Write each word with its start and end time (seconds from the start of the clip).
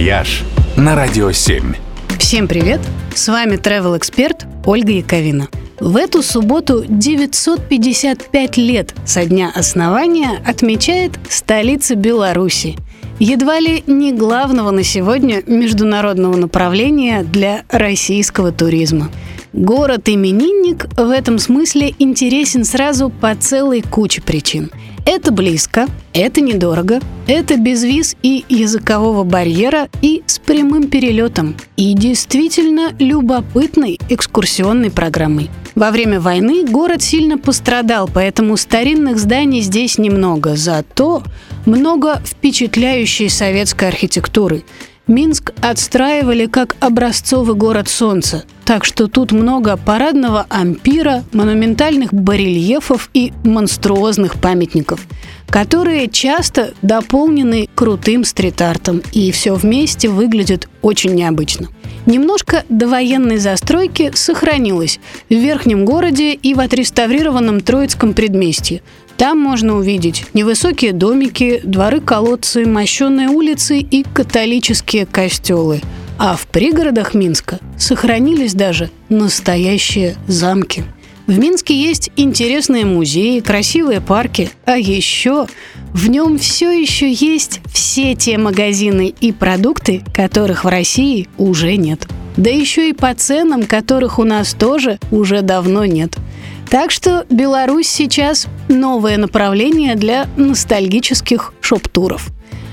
«Вояж» 0.00 0.44
на 0.78 0.94
Радио 0.94 1.30
7. 1.30 1.74
Всем 2.18 2.48
привет! 2.48 2.80
С 3.14 3.28
вами 3.28 3.56
travel 3.56 3.98
эксперт 3.98 4.46
Ольга 4.64 4.92
Яковина. 4.92 5.48
В 5.78 5.94
эту 5.94 6.22
субботу 6.22 6.86
955 6.88 8.56
лет 8.56 8.94
со 9.04 9.26
дня 9.26 9.52
основания 9.54 10.40
отмечает 10.46 11.12
столица 11.28 11.96
Беларуси. 11.96 12.76
Едва 13.18 13.60
ли 13.60 13.84
не 13.86 14.14
главного 14.14 14.70
на 14.70 14.84
сегодня 14.84 15.42
международного 15.46 16.34
направления 16.34 17.22
для 17.22 17.64
российского 17.68 18.52
туризма. 18.52 19.10
Город-именинник 19.52 20.86
в 20.96 21.10
этом 21.10 21.38
смысле 21.38 21.94
интересен 21.98 22.64
сразу 22.64 23.10
по 23.10 23.34
целой 23.34 23.82
куче 23.82 24.22
причин– 24.22 24.70
это 25.10 25.32
близко, 25.32 25.88
это 26.12 26.40
недорого, 26.40 27.00
это 27.26 27.56
без 27.56 27.82
виз 27.82 28.14
и 28.22 28.44
языкового 28.48 29.24
барьера 29.24 29.88
и 30.02 30.22
с 30.26 30.38
прямым 30.38 30.86
перелетом. 30.86 31.56
И 31.76 31.94
действительно 31.94 32.94
любопытной 33.00 33.98
экскурсионной 34.08 34.92
программой. 34.92 35.50
Во 35.74 35.90
время 35.90 36.20
войны 36.20 36.64
город 36.64 37.02
сильно 37.02 37.38
пострадал, 37.38 38.08
поэтому 38.12 38.56
старинных 38.56 39.18
зданий 39.18 39.62
здесь 39.62 39.98
немного, 39.98 40.54
зато 40.54 41.24
много 41.66 42.22
впечатляющей 42.24 43.28
советской 43.28 43.88
архитектуры– 43.88 44.62
Минск 45.10 45.50
отстраивали 45.60 46.46
как 46.46 46.76
образцовый 46.78 47.56
город 47.56 47.88
солнца, 47.88 48.44
так 48.64 48.84
что 48.84 49.08
тут 49.08 49.32
много 49.32 49.76
парадного 49.76 50.46
ампира, 50.48 51.24
монументальных 51.32 52.14
барельефов 52.14 53.10
и 53.12 53.32
монструозных 53.42 54.40
памятников, 54.40 55.04
которые 55.48 56.06
часто 56.06 56.74
дополнены 56.82 57.68
крутым 57.74 58.22
стрит-артом, 58.22 59.02
и 59.10 59.32
все 59.32 59.54
вместе 59.54 60.08
выглядит 60.08 60.68
очень 60.80 61.16
необычно. 61.16 61.66
Немножко 62.06 62.62
довоенной 62.68 63.38
застройки 63.38 64.12
сохранилось 64.14 65.00
в 65.28 65.34
Верхнем 65.34 65.84
городе 65.84 66.34
и 66.34 66.54
в 66.54 66.60
отреставрированном 66.60 67.62
Троицком 67.62 68.14
предместье. 68.14 68.80
Там 69.20 69.38
можно 69.38 69.76
увидеть 69.76 70.24
невысокие 70.32 70.94
домики, 70.94 71.60
дворы-колодцы, 71.62 72.64
мощенные 72.64 73.28
улицы 73.28 73.78
и 73.78 74.02
католические 74.02 75.04
костелы. 75.04 75.82
А 76.16 76.36
в 76.36 76.46
пригородах 76.46 77.12
Минска 77.12 77.58
сохранились 77.76 78.54
даже 78.54 78.88
настоящие 79.10 80.16
замки. 80.26 80.84
В 81.26 81.38
Минске 81.38 81.74
есть 81.74 82.10
интересные 82.16 82.86
музеи, 82.86 83.40
красивые 83.40 84.00
парки, 84.00 84.50
а 84.64 84.78
еще 84.78 85.48
в 85.92 86.08
нем 86.08 86.38
все 86.38 86.70
еще 86.70 87.12
есть 87.12 87.60
все 87.70 88.14
те 88.14 88.38
магазины 88.38 89.12
и 89.20 89.32
продукты, 89.32 90.00
которых 90.14 90.64
в 90.64 90.68
России 90.68 91.28
уже 91.36 91.76
нет. 91.76 92.08
Да 92.38 92.48
еще 92.48 92.88
и 92.88 92.94
по 92.94 93.12
ценам, 93.12 93.64
которых 93.64 94.18
у 94.18 94.24
нас 94.24 94.54
тоже 94.54 94.98
уже 95.10 95.42
давно 95.42 95.84
нет– 95.84 96.16
так 96.70 96.90
что 96.90 97.26
Беларусь 97.28 97.88
сейчас 97.88 98.46
новое 98.68 99.16
направление 99.16 99.96
для 99.96 100.28
ностальгических 100.36 101.52
шоп-туров. 101.60 102.28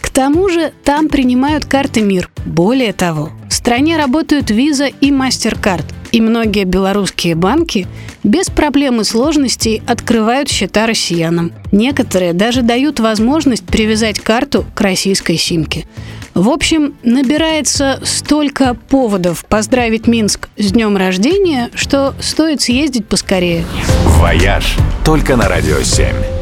К 0.00 0.10
тому 0.10 0.48
же 0.48 0.72
там 0.84 1.08
принимают 1.08 1.64
карты 1.64 2.02
МИР. 2.02 2.30
Более 2.44 2.92
того, 2.92 3.30
в 3.48 3.54
стране 3.54 3.96
работают 3.96 4.50
Visa 4.50 4.92
и 5.00 5.10
MasterCard, 5.10 5.84
и 6.12 6.20
многие 6.20 6.64
белорусские 6.64 7.34
банки 7.34 7.86
без 8.24 8.48
проблем 8.50 9.00
и 9.00 9.04
сложностей 9.04 9.82
открывают 9.86 10.48
счета 10.48 10.86
россиянам. 10.86 11.52
Некоторые 11.72 12.32
даже 12.32 12.62
дают 12.62 13.00
возможность 13.00 13.64
привязать 13.64 14.18
карту 14.18 14.64
к 14.74 14.80
российской 14.80 15.36
симке. 15.36 15.86
В 16.38 16.50
общем, 16.50 16.94
набирается 17.02 17.98
столько 18.04 18.74
поводов 18.74 19.44
поздравить 19.44 20.06
Минск 20.06 20.48
с 20.56 20.70
днем 20.70 20.96
рождения, 20.96 21.68
что 21.74 22.14
стоит 22.20 22.60
съездить 22.60 23.08
поскорее. 23.08 23.64
«Вояж» 24.04 24.76
только 25.04 25.34
на 25.34 25.48
«Радио 25.48 25.78
7». 25.78 26.37